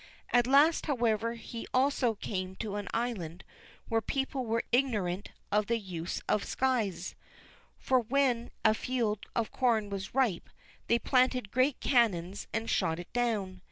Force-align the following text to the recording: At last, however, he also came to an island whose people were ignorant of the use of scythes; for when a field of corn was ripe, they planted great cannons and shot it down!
At 0.31 0.47
last, 0.47 0.87
however, 0.87 1.35
he 1.35 1.67
also 1.75 2.15
came 2.15 2.55
to 2.55 2.73
an 2.77 2.87
island 2.91 3.43
whose 3.87 4.01
people 4.07 4.47
were 4.47 4.63
ignorant 4.71 5.29
of 5.51 5.67
the 5.67 5.77
use 5.77 6.23
of 6.27 6.43
scythes; 6.43 7.13
for 7.77 7.99
when 7.99 8.49
a 8.65 8.73
field 8.73 9.27
of 9.35 9.51
corn 9.51 9.91
was 9.91 10.15
ripe, 10.15 10.49
they 10.87 10.97
planted 10.97 11.51
great 11.51 11.79
cannons 11.79 12.47
and 12.51 12.67
shot 12.67 12.97
it 12.97 13.13
down! 13.13 13.59